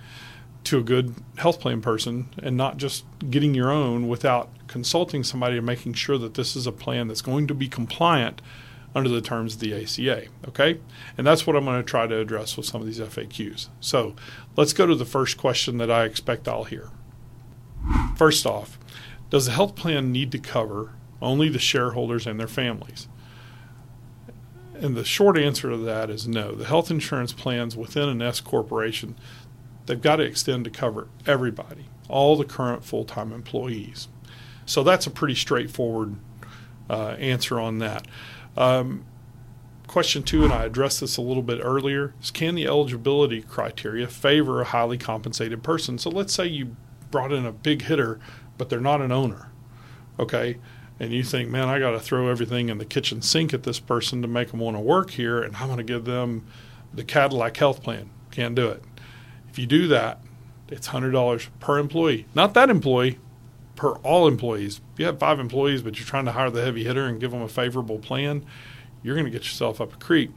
to 0.64 0.78
a 0.78 0.82
good 0.82 1.14
health 1.36 1.60
plan 1.60 1.80
person 1.80 2.28
and 2.42 2.56
not 2.56 2.76
just 2.76 3.04
getting 3.30 3.54
your 3.54 3.70
own 3.70 4.08
without 4.08 4.50
consulting 4.66 5.22
somebody 5.22 5.58
and 5.58 5.66
making 5.66 5.92
sure 5.92 6.18
that 6.18 6.34
this 6.34 6.56
is 6.56 6.66
a 6.66 6.72
plan 6.72 7.08
that's 7.08 7.22
going 7.22 7.46
to 7.46 7.54
be 7.54 7.68
compliant 7.68 8.40
under 8.94 9.08
the 9.08 9.20
terms 9.20 9.54
of 9.54 9.60
the 9.60 9.74
ACA. 9.74 10.26
Okay? 10.48 10.80
And 11.18 11.26
that's 11.26 11.46
what 11.46 11.56
I'm 11.56 11.64
going 11.64 11.82
to 11.82 11.88
try 11.88 12.06
to 12.06 12.18
address 12.18 12.56
with 12.56 12.66
some 12.66 12.80
of 12.80 12.86
these 12.86 13.00
FAQs. 13.00 13.68
So 13.80 14.14
let's 14.56 14.72
go 14.72 14.86
to 14.86 14.94
the 14.94 15.04
first 15.04 15.36
question 15.36 15.78
that 15.78 15.90
I 15.90 16.04
expect 16.04 16.48
I'll 16.48 16.64
hear. 16.64 16.90
First 18.16 18.46
off, 18.46 18.78
does 19.30 19.46
the 19.46 19.52
health 19.52 19.74
plan 19.74 20.12
need 20.12 20.32
to 20.32 20.38
cover 20.38 20.92
only 21.20 21.48
the 21.48 21.58
shareholders 21.58 22.26
and 22.26 22.38
their 22.38 22.46
families? 22.48 23.08
And 24.74 24.96
the 24.96 25.04
short 25.04 25.38
answer 25.38 25.70
to 25.70 25.76
that 25.76 26.10
is 26.10 26.26
no. 26.26 26.52
The 26.52 26.66
health 26.66 26.90
insurance 26.90 27.32
plans 27.32 27.76
within 27.76 28.08
an 28.08 28.22
S 28.22 28.40
corporation, 28.40 29.16
they've 29.86 30.00
got 30.00 30.16
to 30.16 30.24
extend 30.24 30.64
to 30.64 30.70
cover 30.70 31.08
everybody, 31.26 31.86
all 32.08 32.36
the 32.36 32.44
current 32.44 32.84
full 32.84 33.04
time 33.04 33.32
employees. 33.32 34.08
So 34.66 34.82
that's 34.82 35.06
a 35.06 35.10
pretty 35.10 35.34
straightforward 35.34 36.16
uh, 36.88 37.16
answer 37.18 37.60
on 37.60 37.78
that. 37.78 38.06
Um, 38.56 39.04
question 39.86 40.22
two, 40.22 40.44
and 40.44 40.52
I 40.52 40.64
addressed 40.64 41.00
this 41.00 41.16
a 41.16 41.22
little 41.22 41.42
bit 41.42 41.60
earlier, 41.62 42.14
is 42.22 42.30
can 42.30 42.54
the 42.54 42.66
eligibility 42.66 43.42
criteria 43.42 44.06
favor 44.06 44.60
a 44.60 44.64
highly 44.64 44.98
compensated 44.98 45.62
person? 45.62 45.98
So 45.98 46.10
let's 46.10 46.32
say 46.34 46.46
you 46.46 46.76
brought 47.10 47.32
in 47.32 47.46
a 47.46 47.52
big 47.52 47.82
hitter, 47.82 48.18
but 48.58 48.68
they're 48.68 48.80
not 48.80 49.00
an 49.00 49.12
owner. 49.12 49.50
Okay, 50.18 50.58
and 51.00 51.12
you 51.12 51.24
think, 51.24 51.50
man, 51.50 51.68
I 51.68 51.78
got 51.80 51.90
to 51.90 52.00
throw 52.00 52.28
everything 52.28 52.68
in 52.68 52.78
the 52.78 52.84
kitchen 52.84 53.20
sink 53.20 53.52
at 53.52 53.64
this 53.64 53.80
person 53.80 54.22
to 54.22 54.28
make 54.28 54.50
them 54.50 54.60
want 54.60 54.76
to 54.76 54.80
work 54.80 55.10
here, 55.10 55.42
and 55.42 55.56
I'm 55.56 55.66
going 55.66 55.78
to 55.78 55.84
give 55.84 56.04
them 56.04 56.46
the 56.92 57.04
Cadillac 57.04 57.56
health 57.56 57.82
plan. 57.82 58.10
Can't 58.30 58.54
do 58.54 58.68
it. 58.68 58.84
If 59.54 59.60
you 59.60 59.66
do 59.66 59.86
that, 59.86 60.18
it's 60.66 60.88
$100 60.88 61.46
per 61.60 61.78
employee. 61.78 62.26
Not 62.34 62.54
that 62.54 62.70
employee, 62.70 63.20
per 63.76 63.92
all 63.98 64.26
employees. 64.26 64.80
If 64.92 64.98
you 64.98 65.06
have 65.06 65.20
five 65.20 65.38
employees, 65.38 65.80
but 65.80 65.96
you're 65.96 66.08
trying 66.08 66.24
to 66.24 66.32
hire 66.32 66.50
the 66.50 66.64
heavy 66.64 66.82
hitter 66.82 67.06
and 67.06 67.20
give 67.20 67.30
them 67.30 67.40
a 67.40 67.46
favorable 67.46 68.00
plan, 68.00 68.44
you're 69.04 69.14
going 69.14 69.26
to 69.26 69.30
get 69.30 69.44
yourself 69.44 69.80
up 69.80 69.94
a 69.94 69.96
creek 69.98 70.32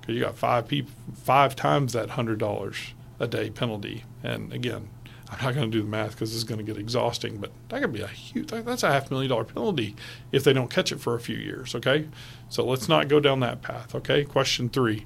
because 0.00 0.14
you 0.14 0.22
got 0.22 0.38
five 0.38 0.68
people, 0.68 0.90
five 1.14 1.54
times 1.54 1.92
that 1.92 2.08
$100 2.08 2.92
a 3.20 3.26
day 3.26 3.50
penalty. 3.50 4.04
And 4.22 4.54
again, 4.54 4.88
I'm 5.28 5.44
not 5.44 5.54
going 5.54 5.70
to 5.70 5.76
do 5.76 5.82
the 5.82 5.90
math 5.90 6.12
because 6.12 6.30
this 6.30 6.38
is 6.38 6.44
going 6.44 6.56
to 6.56 6.64
get 6.64 6.78
exhausting, 6.78 7.36
but 7.36 7.52
that 7.68 7.82
could 7.82 7.92
be 7.92 8.00
a 8.00 8.06
huge, 8.06 8.46
that's 8.46 8.84
a 8.84 8.90
half 8.90 9.10
million 9.10 9.28
dollar 9.28 9.44
penalty 9.44 9.96
if 10.32 10.44
they 10.44 10.54
don't 10.54 10.70
catch 10.70 10.92
it 10.92 10.98
for 10.98 11.14
a 11.14 11.20
few 11.20 11.36
years. 11.36 11.74
Okay. 11.74 12.08
So 12.48 12.64
let's 12.64 12.88
not 12.88 13.08
go 13.08 13.20
down 13.20 13.40
that 13.40 13.60
path. 13.60 13.94
Okay. 13.94 14.24
Question 14.24 14.70
three 14.70 15.04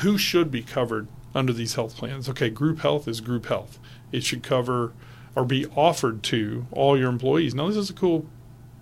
Who 0.00 0.18
should 0.18 0.50
be 0.50 0.62
covered 0.62 1.08
under 1.34 1.52
these 1.52 1.74
health 1.74 1.96
plans? 1.96 2.28
Okay. 2.28 2.50
Group 2.50 2.80
health 2.80 3.06
is 3.06 3.20
group 3.20 3.46
health, 3.46 3.78
it 4.12 4.24
should 4.24 4.42
cover 4.42 4.92
or 5.36 5.44
be 5.44 5.66
offered 5.76 6.22
to 6.24 6.66
all 6.72 6.98
your 6.98 7.08
employees. 7.08 7.54
Now, 7.54 7.68
this 7.68 7.76
is 7.76 7.90
a 7.90 7.94
cool 7.94 8.26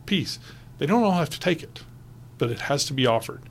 piece. 0.06 0.38
They 0.78 0.86
don't 0.86 1.02
all 1.02 1.12
have 1.12 1.30
to 1.30 1.40
take 1.40 1.62
it, 1.62 1.82
but 2.38 2.50
it 2.50 2.60
has 2.62 2.84
to 2.86 2.94
be 2.94 3.06
offered. 3.06 3.42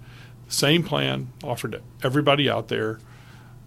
The 0.47 0.53
same 0.53 0.83
plan 0.83 1.31
offered 1.43 1.73
to 1.73 1.81
everybody 2.03 2.49
out 2.49 2.69
there 2.69 2.99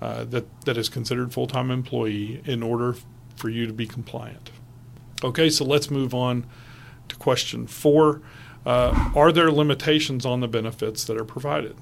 uh, 0.00 0.24
that, 0.24 0.46
that 0.64 0.76
is 0.76 0.88
considered 0.88 1.32
full 1.32 1.46
time 1.46 1.70
employee 1.70 2.42
in 2.44 2.62
order 2.62 2.96
for 3.36 3.48
you 3.48 3.66
to 3.66 3.72
be 3.72 3.86
compliant. 3.86 4.50
Okay, 5.22 5.50
so 5.50 5.64
let's 5.64 5.90
move 5.90 6.14
on 6.14 6.46
to 7.08 7.16
question 7.16 7.66
four. 7.66 8.22
Uh, 8.64 9.10
are 9.14 9.30
there 9.30 9.50
limitations 9.50 10.26
on 10.26 10.40
the 10.40 10.48
benefits 10.48 11.04
that 11.04 11.16
are 11.16 11.24
provided? 11.24 11.76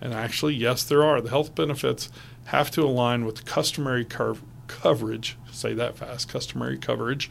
And 0.00 0.14
actually, 0.14 0.54
yes, 0.54 0.84
there 0.84 1.02
are. 1.02 1.20
The 1.20 1.30
health 1.30 1.54
benefits 1.54 2.10
have 2.46 2.70
to 2.72 2.82
align 2.82 3.24
with 3.24 3.44
customary 3.44 4.06
coverage, 4.68 5.36
say 5.50 5.74
that 5.74 5.96
fast, 5.98 6.28
customary 6.28 6.78
coverage, 6.78 7.30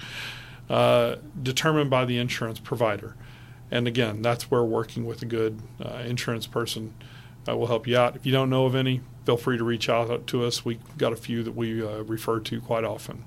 uh, 0.70 1.16
determined 1.42 1.90
by 1.90 2.06
the 2.06 2.18
insurance 2.18 2.60
provider. 2.60 3.16
And 3.72 3.88
again, 3.88 4.22
that's 4.22 4.52
where 4.52 4.64
working 4.64 5.06
with 5.06 5.22
a 5.22 5.26
good 5.26 5.62
uh, 5.84 6.04
insurance 6.06 6.48
person 6.48 6.94
uh, 7.48 7.56
will 7.56 7.68
help 7.68 7.88
you 7.88 7.98
out. 7.98 8.16
If 8.16 8.26
you 8.26 8.32
don't 8.32 8.50
know 8.50 8.66
of 8.66 8.76
any, 8.76 9.02
feel 9.26 9.38
free 9.38 9.58
to 9.58 9.64
reach 9.64 9.90
out 9.90 10.28
to 10.28 10.46
us. 10.46 10.66
We've 10.66 10.98
got 10.98 11.14
a 11.14 11.18
few 11.18 11.44
that 11.44 11.56
we 11.56 11.86
uh, 11.86 12.04
refer 12.04 12.40
to 12.42 12.62
quite 12.62 12.84
often. 12.84 13.26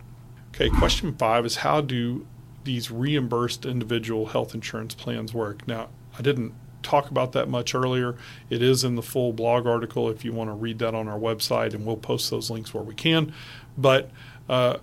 Okay, 0.54 0.68
question 0.68 1.14
five 1.16 1.47
is 1.47 1.56
how 1.56 1.80
do 1.80 2.26
these 2.64 2.90
reimbursed 2.90 3.64
individual 3.64 4.26
health 4.26 4.54
insurance 4.54 4.94
plans 4.94 5.32
work? 5.32 5.66
Now, 5.66 5.88
I 6.18 6.23
didn't 6.23 6.54
talk 6.83 7.11
about 7.11 7.33
that 7.33 7.49
much 7.49 7.75
earlier. 7.75 8.17
It 8.49 8.63
is 8.63 8.85
in 8.85 8.95
the 8.97 9.03
full 9.03 9.33
blog 9.33 9.67
article 9.67 10.09
if 10.09 10.25
you 10.25 10.33
want 10.33 10.51
to 10.51 10.55
read 10.55 10.79
that 10.81 10.95
on 10.95 11.09
our 11.09 11.19
website, 11.19 11.75
and 11.75 11.85
we'll 11.87 11.97
post 11.97 12.31
those 12.31 12.51
links 12.51 12.73
where 12.75 12.83
we 12.83 12.95
can. 12.95 13.33
But 13.77 14.11
uh, 14.49 14.79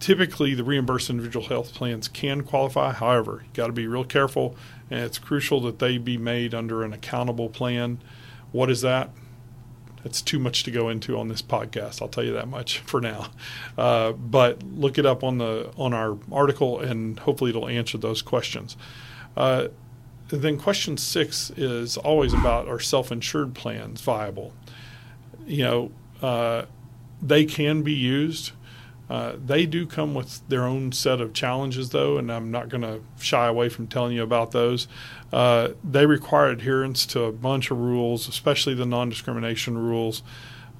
typically, 0.00 0.54
the 0.54 0.64
reimbursed 0.64 1.10
individual 1.10 1.46
health 1.46 1.74
plans 1.74 2.08
can 2.08 2.42
qualify. 2.42 2.92
However, 2.92 3.42
you 3.44 3.50
got 3.54 3.68
to 3.68 3.72
be 3.72 3.86
real 3.86 4.04
careful, 4.04 4.56
and 4.90 5.00
it's 5.00 5.18
crucial 5.18 5.60
that 5.62 5.78
they 5.78 5.98
be 5.98 6.16
made 6.16 6.54
under 6.54 6.82
an 6.82 6.92
accountable 6.92 7.48
plan. 7.48 7.98
What 8.52 8.70
is 8.70 8.80
that? 8.82 9.10
It's 10.04 10.20
too 10.20 10.38
much 10.38 10.64
to 10.64 10.70
go 10.70 10.90
into 10.90 11.18
on 11.18 11.28
this 11.28 11.40
podcast. 11.40 12.02
I'll 12.02 12.08
tell 12.08 12.24
you 12.24 12.34
that 12.34 12.48
much 12.48 12.78
for 12.86 13.00
now. 13.00 13.28
Uh, 13.76 14.12
but 14.12 14.62
look 14.62 14.98
it 14.98 15.06
up 15.06 15.24
on 15.24 15.38
the 15.38 15.72
on 15.76 15.92
our 15.92 16.18
article, 16.30 16.80
and 16.80 17.18
hopefully 17.18 17.50
it'll 17.50 17.68
answer 17.68 17.98
those 17.98 18.22
questions. 18.22 18.76
Uh, 19.36 19.68
then 20.28 20.58
question 20.58 20.96
six 20.96 21.50
is 21.50 21.96
always 21.96 22.32
about 22.32 22.68
are 22.68 22.80
self-insured 22.80 23.54
plans 23.54 24.00
viable? 24.00 24.52
You 25.46 25.62
know, 25.62 25.92
uh, 26.22 26.64
they 27.20 27.44
can 27.44 27.82
be 27.82 27.92
used. 27.92 28.52
Uh, 29.08 29.34
they 29.44 29.66
do 29.66 29.86
come 29.86 30.14
with 30.14 30.46
their 30.48 30.64
own 30.64 30.90
set 30.90 31.20
of 31.20 31.34
challenges, 31.34 31.90
though, 31.90 32.16
and 32.16 32.32
I'm 32.32 32.50
not 32.50 32.70
going 32.70 32.82
to 32.82 33.00
shy 33.18 33.46
away 33.46 33.68
from 33.68 33.86
telling 33.86 34.16
you 34.16 34.22
about 34.22 34.52
those. 34.52 34.88
Uh, 35.30 35.70
they 35.82 36.06
require 36.06 36.48
adherence 36.48 37.04
to 37.06 37.24
a 37.24 37.32
bunch 37.32 37.70
of 37.70 37.78
rules, 37.78 38.28
especially 38.28 38.74
the 38.74 38.86
non 38.86 39.10
discrimination 39.10 39.76
rules. 39.76 40.22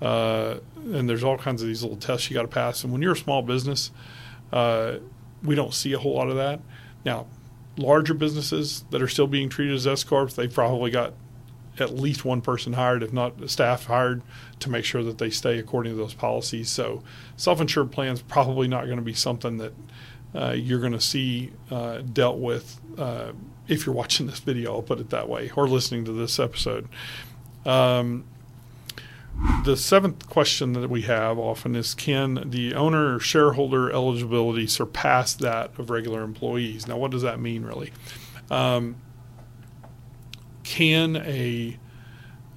Uh, 0.00 0.56
and 0.92 1.08
there's 1.08 1.22
all 1.22 1.36
kinds 1.36 1.60
of 1.60 1.68
these 1.68 1.82
little 1.82 1.98
tests 1.98 2.30
you 2.30 2.34
got 2.34 2.42
to 2.42 2.48
pass. 2.48 2.82
And 2.82 2.92
when 2.92 3.02
you're 3.02 3.12
a 3.12 3.16
small 3.16 3.42
business, 3.42 3.90
uh, 4.52 4.96
we 5.42 5.54
don't 5.54 5.74
see 5.74 5.92
a 5.92 5.98
whole 5.98 6.14
lot 6.14 6.28
of 6.28 6.36
that. 6.36 6.60
Now, 7.04 7.26
larger 7.76 8.14
businesses 8.14 8.84
that 8.90 9.02
are 9.02 9.08
still 9.08 9.26
being 9.26 9.48
treated 9.48 9.74
as 9.74 9.86
S 9.86 10.04
corps, 10.04 10.26
they've 10.26 10.52
probably 10.52 10.90
got 10.90 11.14
at 11.78 11.94
least 11.94 12.24
one 12.24 12.40
person 12.40 12.74
hired, 12.74 13.02
if 13.02 13.12
not 13.12 13.50
staff 13.50 13.86
hired, 13.86 14.22
to 14.60 14.70
make 14.70 14.84
sure 14.84 15.02
that 15.02 15.18
they 15.18 15.30
stay 15.30 15.58
according 15.58 15.92
to 15.92 15.96
those 15.96 16.14
policies. 16.14 16.70
So, 16.70 17.02
self-insured 17.36 17.90
plans 17.90 18.22
probably 18.22 18.68
not 18.68 18.84
going 18.84 18.98
to 18.98 19.02
be 19.02 19.14
something 19.14 19.58
that 19.58 19.72
uh, 20.34 20.52
you're 20.52 20.80
going 20.80 20.92
to 20.92 21.00
see 21.00 21.52
uh, 21.70 21.98
dealt 21.98 22.38
with 22.38 22.80
uh, 22.98 23.32
if 23.66 23.86
you're 23.86 23.94
watching 23.94 24.26
this 24.26 24.38
video. 24.38 24.74
I'll 24.74 24.82
put 24.82 25.00
it 25.00 25.10
that 25.10 25.28
way, 25.28 25.50
or 25.56 25.68
listening 25.68 26.04
to 26.04 26.12
this 26.12 26.38
episode. 26.38 26.88
Um, 27.66 28.24
the 29.64 29.76
seventh 29.76 30.28
question 30.28 30.72
that 30.74 30.90
we 30.90 31.02
have 31.02 31.38
often 31.38 31.74
is 31.74 31.94
Can 31.94 32.50
the 32.50 32.74
owner 32.74 33.16
or 33.16 33.20
shareholder 33.20 33.90
eligibility 33.90 34.66
surpass 34.66 35.34
that 35.34 35.78
of 35.78 35.90
regular 35.90 36.22
employees? 36.22 36.86
Now, 36.86 36.96
what 36.96 37.10
does 37.10 37.22
that 37.22 37.40
mean, 37.40 37.62
really? 37.64 37.92
Um, 38.50 38.96
can 40.64 41.16
a 41.16 41.78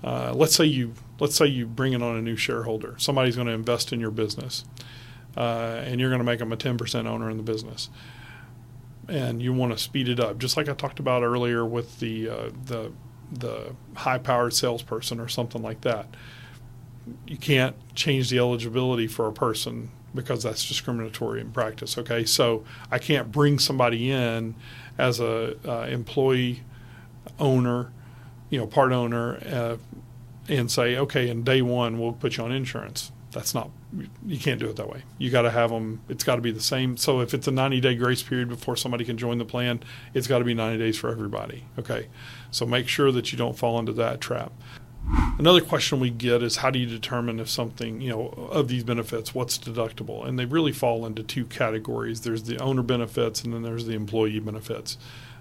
uh, 0.03 0.33
let's 0.33 0.55
say 0.55 0.65
you 0.65 0.93
let's 1.19 1.35
say 1.35 1.45
you 1.45 1.65
bring 1.65 1.93
in 1.93 2.01
on 2.01 2.15
a 2.15 2.21
new 2.21 2.35
shareholder 2.35 2.95
somebody's 2.97 3.35
going 3.35 3.47
to 3.47 3.53
invest 3.53 3.93
in 3.93 3.99
your 3.99 4.11
business 4.11 4.65
uh, 5.35 5.81
and 5.83 5.99
you're 5.99 6.09
going 6.09 6.19
to 6.19 6.25
make 6.25 6.39
them 6.39 6.51
a 6.51 6.57
10% 6.57 7.05
owner 7.05 7.29
in 7.29 7.37
the 7.37 7.43
business 7.43 7.89
and 9.07 9.41
you 9.41 9.53
want 9.53 9.71
to 9.71 9.77
speed 9.77 10.07
it 10.07 10.19
up 10.19 10.37
just 10.37 10.57
like 10.57 10.69
i 10.69 10.73
talked 10.73 10.99
about 10.99 11.23
earlier 11.23 11.65
with 11.65 11.99
the 11.99 12.29
uh, 12.29 12.49
the 12.65 12.91
the 13.31 13.75
high 13.95 14.17
powered 14.17 14.53
salesperson 14.53 15.19
or 15.19 15.27
something 15.27 15.61
like 15.61 15.81
that 15.81 16.07
you 17.27 17.37
can't 17.37 17.75
change 17.95 18.29
the 18.29 18.37
eligibility 18.39 19.07
for 19.07 19.27
a 19.27 19.33
person 19.33 19.89
because 20.15 20.43
that's 20.43 20.67
discriminatory 20.67 21.41
in 21.41 21.51
practice 21.51 21.97
okay 21.97 22.25
so 22.25 22.63
i 22.91 22.97
can't 22.97 23.31
bring 23.31 23.59
somebody 23.59 24.09
in 24.09 24.55
as 24.97 25.19
a 25.19 25.55
uh, 25.69 25.85
employee 25.87 26.63
owner 27.39 27.91
you 28.49 28.59
know, 28.59 28.67
part 28.67 28.91
owner 28.91 29.37
uh, 29.45 29.77
and 30.47 30.71
say, 30.71 30.97
okay, 30.97 31.29
in 31.29 31.43
day 31.43 31.61
one, 31.61 31.99
we'll 31.99 32.13
put 32.13 32.37
you 32.37 32.43
on 32.43 32.51
insurance. 32.51 33.11
That's 33.31 33.53
not, 33.53 33.69
you 34.25 34.39
can't 34.39 34.59
do 34.59 34.69
it 34.69 34.77
that 34.77 34.89
way. 34.89 35.03
You 35.17 35.29
got 35.29 35.41
to 35.41 35.51
have 35.51 35.69
them, 35.69 36.01
it's 36.07 36.23
got 36.23 36.37
to 36.37 36.41
be 36.41 36.51
the 36.51 36.61
same. 36.61 36.95
So 36.95 37.19
if 37.19 37.33
it's 37.33 37.47
a 37.47 37.51
90 37.51 37.81
day 37.81 37.95
grace 37.95 38.23
period 38.23 38.47
before 38.47 38.75
somebody 38.75 39.03
can 39.03 39.17
join 39.17 39.37
the 39.37 39.45
plan, 39.45 39.81
it's 40.13 40.27
got 40.27 40.39
to 40.39 40.45
be 40.45 40.53
90 40.53 40.77
days 40.77 40.97
for 40.97 41.09
everybody. 41.09 41.65
Okay. 41.77 42.07
So 42.51 42.65
make 42.65 42.87
sure 42.87 43.11
that 43.11 43.31
you 43.31 43.37
don't 43.37 43.57
fall 43.57 43.77
into 43.79 43.91
that 43.93 44.21
trap. 44.21 44.53
Another 45.39 45.61
question 45.61 45.99
we 45.99 46.09
get 46.09 46.41
is 46.41 46.57
how 46.57 46.71
do 46.71 46.79
you 46.79 46.87
determine 46.87 47.39
if 47.39 47.49
something, 47.49 48.01
you 48.01 48.09
know, 48.09 48.49
of 48.51 48.67
these 48.67 48.83
benefits, 48.83 49.35
what's 49.35 49.57
deductible? 49.57 50.27
And 50.27 50.37
they 50.37 50.45
really 50.45 50.71
fall 50.71 51.05
into 51.05 51.23
two 51.23 51.45
categories. 51.45 52.21
There's 52.21 52.43
the 52.43 52.57
owner 52.59 52.81
benefits 52.81 53.43
and 53.43 53.53
then 53.53 53.61
there's 53.61 53.85
the 53.85 53.93
employee 53.93 54.39
benefits. 54.39 54.97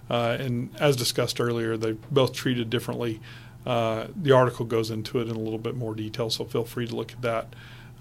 Uh, 0.08 0.36
and 0.38 0.70
as 0.78 0.96
discussed 0.96 1.40
earlier, 1.40 1.76
they're 1.76 1.94
both 1.94 2.32
treated 2.32 2.70
differently. 2.70 3.20
Uh, 3.64 4.06
the 4.14 4.32
article 4.32 4.64
goes 4.64 4.90
into 4.90 5.18
it 5.18 5.28
in 5.28 5.34
a 5.34 5.40
little 5.40 5.58
bit 5.58 5.74
more 5.74 5.94
detail, 5.94 6.30
so 6.30 6.44
feel 6.44 6.64
free 6.64 6.86
to 6.86 6.94
look 6.94 7.12
at 7.12 7.22
that. 7.22 7.54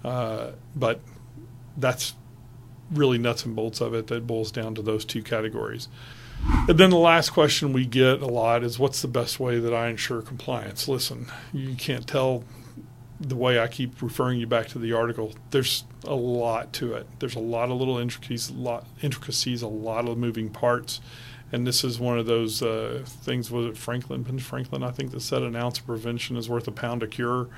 Uh, 0.04 0.52
but 0.76 1.00
that's 1.76 2.14
really 2.92 3.18
nuts 3.18 3.44
and 3.44 3.56
bolts 3.56 3.80
of 3.80 3.94
it 3.94 4.06
that 4.06 4.26
boils 4.26 4.52
down 4.52 4.74
to 4.74 4.82
those 4.82 5.04
two 5.04 5.22
categories. 5.22 5.88
And 6.68 6.78
then 6.78 6.90
the 6.90 6.96
last 6.96 7.30
question 7.30 7.72
we 7.72 7.86
get 7.86 8.20
a 8.22 8.26
lot 8.26 8.62
is 8.62 8.78
what's 8.78 9.02
the 9.02 9.08
best 9.08 9.38
way 9.40 9.58
that 9.58 9.74
I 9.74 9.88
ensure 9.88 10.22
compliance? 10.22 10.88
Listen, 10.88 11.26
you 11.52 11.74
can't 11.74 12.06
tell 12.06 12.44
the 13.20 13.36
way 13.36 13.58
I 13.58 13.66
keep 13.66 14.02
referring 14.02 14.38
you 14.38 14.46
back 14.46 14.68
to 14.68 14.78
the 14.78 14.92
article. 14.92 15.34
There's 15.50 15.84
a 16.04 16.14
lot 16.14 16.72
to 16.74 16.94
it. 16.94 17.06
There's 17.18 17.34
a 17.34 17.40
lot 17.40 17.70
of 17.70 17.78
little 17.78 17.98
intricacies, 17.98 18.50
a 18.50 18.54
lot 18.54 18.86
intricacies, 19.00 19.62
a 19.62 19.68
lot 19.68 20.08
of 20.08 20.18
moving 20.18 20.50
parts 20.50 21.00
and 21.52 21.66
this 21.66 21.84
is 21.84 21.98
one 22.00 22.18
of 22.18 22.26
those 22.26 22.62
uh, 22.62 23.02
things. 23.06 23.50
Was 23.50 23.66
it 23.66 23.76
Franklin, 23.76 24.22
Ben 24.22 24.38
Franklin? 24.38 24.82
I 24.82 24.90
think 24.90 25.12
that 25.12 25.20
said 25.20 25.42
an 25.42 25.54
ounce 25.54 25.78
of 25.78 25.86
prevention 25.86 26.36
is 26.36 26.48
worth 26.48 26.66
a 26.66 26.72
pound 26.72 27.02
of 27.02 27.10
cure. 27.10 27.48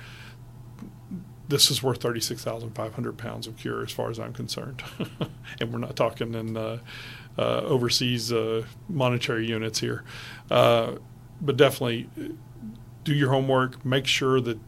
This 1.49 1.71
is 1.71 1.83
worth 1.83 2.01
thirty 2.01 2.21
six 2.21 2.45
thousand 2.45 2.75
five 2.75 2.95
hundred 2.95 3.17
pounds 3.17 3.47
of 3.47 3.57
cure, 3.57 3.83
as 3.83 3.91
far 3.91 4.11
as 4.11 4.19
I'm 4.19 4.35
concerned, 4.35 4.83
and 5.61 5.73
we're 5.73 5.79
not 5.79 5.97
talking 5.97 6.35
in 6.35 6.57
uh, 6.57 6.79
overseas 7.43 8.33
uh, 8.33 8.65
monetary 8.89 9.47
units 9.47 9.81
here. 9.81 10.05
Uh, 10.51 10.97
but 11.41 11.57
definitely 11.57 12.09
do 13.05 13.15
your 13.15 13.31
homework. 13.31 13.85
Make 13.85 14.07
sure 14.07 14.41
that 14.41 14.59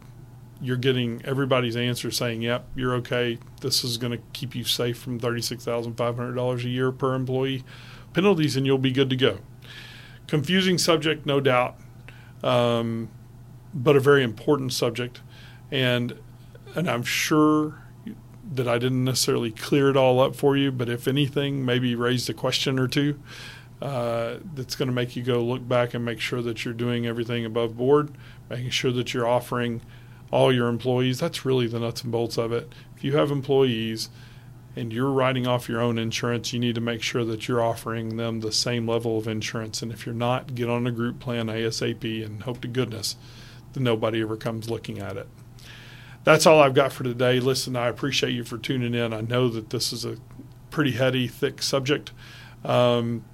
you're 0.62 0.76
getting 0.76 1.22
everybody's 1.24 1.76
answer 1.76 2.10
saying, 2.10 2.42
"Yep, 2.42 2.68
you're 2.76 2.94
okay. 2.96 3.38
This 3.60 3.82
is 3.82 3.98
going 3.98 4.12
to 4.12 4.22
keep 4.32 4.54
you 4.54 4.64
safe 4.64 4.98
from 4.98 5.18
thirty 5.18 5.42
six 5.42 5.64
thousand 5.64 5.94
five 5.94 6.16
hundred 6.16 6.34
dollars 6.34 6.64
a 6.64 6.68
year 6.68 6.92
per 6.92 7.14
employee." 7.14 7.64
penalties 8.12 8.56
and 8.56 8.66
you'll 8.66 8.78
be 8.78 8.92
good 8.92 9.10
to 9.10 9.16
go. 9.16 9.38
Confusing 10.26 10.78
subject, 10.78 11.26
no 11.26 11.40
doubt, 11.40 11.76
um, 12.42 13.08
but 13.74 13.96
a 13.96 14.00
very 14.00 14.22
important 14.22 14.72
subject. 14.72 15.20
And, 15.70 16.18
and 16.74 16.88
I'm 16.88 17.02
sure 17.02 17.82
that 18.52 18.66
I 18.66 18.78
didn't 18.78 19.04
necessarily 19.04 19.50
clear 19.50 19.90
it 19.90 19.96
all 19.96 20.20
up 20.20 20.34
for 20.34 20.56
you, 20.56 20.72
but 20.72 20.88
if 20.88 21.06
anything, 21.06 21.64
maybe 21.64 21.94
raised 21.94 22.28
a 22.28 22.34
question 22.34 22.78
or 22.78 22.88
two 22.88 23.20
uh, 23.80 24.36
that's 24.54 24.76
going 24.76 24.88
to 24.88 24.94
make 24.94 25.16
you 25.16 25.22
go 25.22 25.42
look 25.42 25.66
back 25.66 25.94
and 25.94 26.04
make 26.04 26.20
sure 26.20 26.42
that 26.42 26.64
you're 26.64 26.74
doing 26.74 27.06
everything 27.06 27.44
above 27.44 27.76
board, 27.76 28.12
making 28.48 28.70
sure 28.70 28.92
that 28.92 29.14
you're 29.14 29.26
offering 29.26 29.80
all 30.30 30.52
your 30.52 30.68
employees. 30.68 31.20
That's 31.20 31.44
really 31.44 31.66
the 31.66 31.80
nuts 31.80 32.02
and 32.02 32.12
bolts 32.12 32.36
of 32.36 32.52
it. 32.52 32.72
If 32.96 33.04
you 33.04 33.16
have 33.16 33.30
employees, 33.30 34.10
and 34.76 34.92
you're 34.92 35.10
writing 35.10 35.46
off 35.46 35.68
your 35.68 35.80
own 35.80 35.98
insurance, 35.98 36.52
you 36.52 36.60
need 36.60 36.74
to 36.76 36.80
make 36.80 37.02
sure 37.02 37.24
that 37.24 37.48
you're 37.48 37.62
offering 37.62 38.16
them 38.16 38.40
the 38.40 38.52
same 38.52 38.86
level 38.86 39.18
of 39.18 39.26
insurance. 39.26 39.82
And 39.82 39.90
if 39.90 40.06
you're 40.06 40.14
not, 40.14 40.54
get 40.54 40.70
on 40.70 40.86
a 40.86 40.92
group 40.92 41.18
plan 41.18 41.48
ASAP 41.48 42.24
and 42.24 42.42
hope 42.42 42.60
to 42.60 42.68
goodness 42.68 43.16
that 43.72 43.80
nobody 43.80 44.22
ever 44.22 44.36
comes 44.36 44.70
looking 44.70 44.98
at 44.98 45.16
it. 45.16 45.28
That's 46.24 46.46
all 46.46 46.60
I've 46.60 46.74
got 46.74 46.92
for 46.92 47.04
today. 47.04 47.40
Listen, 47.40 47.76
I 47.76 47.88
appreciate 47.88 48.32
you 48.32 48.44
for 48.44 48.58
tuning 48.58 48.94
in. 48.94 49.12
I 49.12 49.22
know 49.22 49.48
that 49.48 49.70
this 49.70 49.92
is 49.92 50.04
a 50.04 50.16
pretty 50.70 50.92
heady, 50.92 51.26
thick 51.26 51.62
subject. 51.62 52.12
Um, 52.64 53.24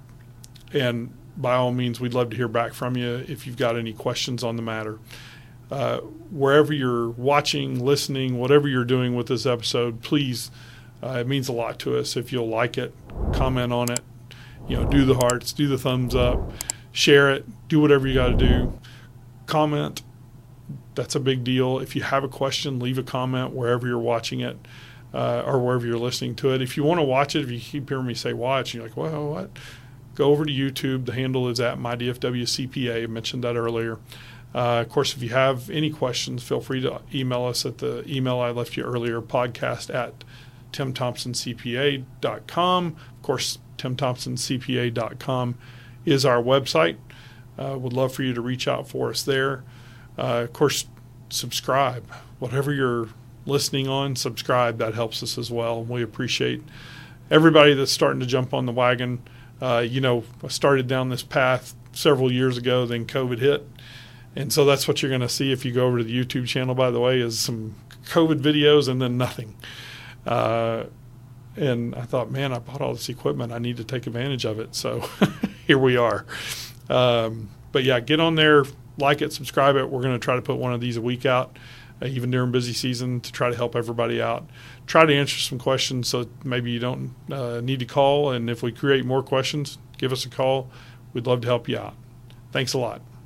and 0.73 1.13
by 1.35 1.55
all 1.55 1.71
means, 1.71 1.99
we'd 1.99 2.13
love 2.13 2.29
to 2.29 2.37
hear 2.37 2.47
back 2.47 2.73
from 2.73 2.95
you 2.95 3.25
if 3.27 3.45
you've 3.45 3.57
got 3.57 3.77
any 3.77 3.93
questions 3.93 4.43
on 4.43 4.55
the 4.55 4.61
matter. 4.61 4.99
Uh, 5.69 5.97
wherever 6.31 6.71
you're 6.71 7.09
watching, 7.09 7.83
listening, 7.83 8.39
whatever 8.39 8.67
you're 8.67 8.85
doing 8.85 9.15
with 9.15 9.27
this 9.27 9.45
episode, 9.45 10.01
please 10.01 10.49
uh, 11.03 11.17
it 11.19 11.27
means 11.27 11.47
a 11.47 11.53
lot 11.53 11.77
to 11.79 11.97
us 11.97 12.15
if 12.17 12.31
you'll 12.31 12.47
like 12.47 12.77
it, 12.77 12.93
comment 13.33 13.71
on 13.71 13.91
it, 13.91 13.99
you 14.67 14.75
know, 14.75 14.89
do 14.89 15.05
the 15.05 15.15
hearts, 15.15 15.53
do 15.53 15.67
the 15.67 15.77
thumbs 15.77 16.15
up, 16.15 16.51
share 16.91 17.29
it, 17.31 17.45
do 17.67 17.79
whatever 17.79 18.07
you 18.07 18.15
got 18.15 18.29
to 18.29 18.37
do. 18.37 18.79
Comment. 19.45 20.01
That's 20.97 21.15
a 21.15 21.19
big 21.19 21.43
deal. 21.43 21.79
If 21.79 21.95
you 21.95 22.01
have 22.01 22.23
a 22.23 22.27
question, 22.27 22.79
leave 22.79 22.97
a 22.97 23.03
comment 23.03 23.51
wherever 23.51 23.85
you're 23.87 23.99
watching 23.99 24.39
it 24.39 24.57
uh, 25.13 25.43
or 25.45 25.59
wherever 25.59 25.85
you're 25.85 25.99
listening 25.99 26.33
to 26.37 26.51
it. 26.53 26.61
If 26.61 26.75
you 26.75 26.83
want 26.83 26.99
to 26.99 27.03
watch 27.03 27.35
it, 27.35 27.43
if 27.43 27.51
you 27.51 27.59
keep 27.59 27.87
hearing 27.87 28.07
me 28.07 28.15
say 28.15 28.33
watch, 28.33 28.73
you're 28.73 28.81
like, 28.83 28.97
well, 28.97 29.29
what? 29.29 29.51
Go 30.15 30.31
over 30.31 30.43
to 30.43 30.51
YouTube. 30.51 31.05
The 31.05 31.13
handle 31.13 31.47
is 31.49 31.59
at 31.59 31.77
mydfwcpa. 31.77 33.03
I 33.03 33.05
mentioned 33.05 33.43
that 33.43 33.55
earlier. 33.55 33.99
Uh, 34.55 34.81
of 34.81 34.89
course, 34.89 35.15
if 35.15 35.21
you 35.21 35.29
have 35.29 35.69
any 35.69 35.91
questions, 35.91 36.41
feel 36.41 36.61
free 36.61 36.81
to 36.81 37.01
email 37.13 37.45
us 37.45 37.63
at 37.63 37.77
the 37.77 38.03
email 38.11 38.39
I 38.39 38.49
left 38.49 38.75
you 38.75 38.83
earlier, 38.83 39.21
podcast 39.21 39.93
at 39.93 40.23
timthompsoncpa.com. 40.73 42.85
Of 42.87 43.21
course, 43.21 43.59
timthompsoncpa.com 43.77 45.55
is 46.05 46.25
our 46.25 46.41
website. 46.41 46.97
Uh, 47.59 47.77
would 47.77 47.93
love 47.93 48.13
for 48.13 48.23
you 48.23 48.33
to 48.33 48.41
reach 48.41 48.67
out 48.67 48.87
for 48.87 49.11
us 49.11 49.21
there. 49.21 49.63
Uh, 50.17 50.43
of 50.43 50.53
course, 50.53 50.85
subscribe. 51.29 52.09
Whatever 52.39 52.73
you're 52.73 53.09
listening 53.45 53.87
on, 53.87 54.15
subscribe. 54.15 54.77
That 54.77 54.93
helps 54.93 55.21
us 55.23 55.37
as 55.37 55.51
well. 55.51 55.83
We 55.83 56.03
appreciate 56.03 56.63
everybody 57.29 57.73
that's 57.73 57.91
starting 57.91 58.19
to 58.19 58.25
jump 58.25 58.53
on 58.53 58.65
the 58.65 58.71
wagon. 58.71 59.21
Uh, 59.61 59.83
you 59.87 60.01
know, 60.01 60.23
I 60.43 60.47
started 60.49 60.87
down 60.87 61.09
this 61.09 61.23
path 61.23 61.75
several 61.91 62.31
years 62.31 62.57
ago, 62.57 62.85
then 62.85 63.05
COVID 63.05 63.39
hit. 63.39 63.67
And 64.35 64.53
so 64.53 64.65
that's 64.65 64.87
what 64.87 65.01
you're 65.01 65.09
going 65.09 65.21
to 65.21 65.29
see 65.29 65.51
if 65.51 65.65
you 65.65 65.71
go 65.71 65.87
over 65.87 65.97
to 65.97 66.03
the 66.03 66.23
YouTube 66.25 66.47
channel, 66.47 66.75
by 66.75 66.91
the 66.91 66.99
way, 66.99 67.19
is 67.19 67.39
some 67.39 67.75
COVID 68.05 68.39
videos 68.39 68.87
and 68.87 69.01
then 69.01 69.17
nothing. 69.17 69.55
Uh, 70.25 70.83
and 71.55 71.95
I 71.95 72.03
thought, 72.03 72.29
man, 72.29 72.53
I 72.53 72.59
bought 72.59 72.81
all 72.81 72.93
this 72.93 73.09
equipment. 73.09 73.51
I 73.51 73.57
need 73.57 73.77
to 73.77 73.83
take 73.83 74.05
advantage 74.05 74.45
of 74.45 74.59
it. 74.59 74.75
So 74.75 75.09
here 75.67 75.79
we 75.79 75.97
are. 75.97 76.25
Um, 76.87 77.49
but 77.71 77.83
yeah, 77.83 77.99
get 77.99 78.19
on 78.19 78.35
there, 78.35 78.63
like 78.97 79.21
it, 79.21 79.33
subscribe 79.33 79.75
it. 79.75 79.89
We're 79.89 80.01
going 80.01 80.13
to 80.13 80.23
try 80.23 80.35
to 80.35 80.41
put 80.41 80.57
one 80.57 80.73
of 80.73 80.81
these 80.81 80.97
a 80.97 81.01
week 81.01 81.25
out, 81.25 81.57
uh, 82.01 82.05
even 82.05 82.31
during 82.31 82.51
busy 82.51 82.73
season, 82.73 83.21
to 83.21 83.31
try 83.31 83.49
to 83.49 83.55
help 83.55 83.75
everybody 83.75 84.21
out. 84.21 84.47
Try 84.85 85.05
to 85.05 85.13
answer 85.13 85.37
some 85.39 85.59
questions 85.59 86.07
so 86.07 86.27
maybe 86.43 86.71
you 86.71 86.79
don't 86.79 87.13
uh, 87.31 87.61
need 87.61 87.79
to 87.79 87.85
call. 87.85 88.31
And 88.31 88.49
if 88.49 88.63
we 88.63 88.71
create 88.71 89.05
more 89.05 89.23
questions, 89.23 89.77
give 89.97 90.11
us 90.11 90.25
a 90.25 90.29
call. 90.29 90.69
We'd 91.13 91.27
love 91.27 91.41
to 91.41 91.47
help 91.47 91.67
you 91.67 91.77
out. 91.77 91.95
Thanks 92.51 92.73
a 92.73 92.77
lot. 92.77 93.16